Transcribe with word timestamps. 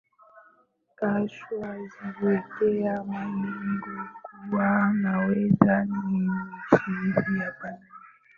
kasha 0.99 1.77
jiwekea 2.17 3.03
malengo 3.03 4.07
kuwa 4.23 4.93
naweza 4.93 5.85
ni 5.85 6.17
nicheze 6.19 7.45
hapa 7.45 7.67
ili 7.69 7.79
ni 7.79 7.85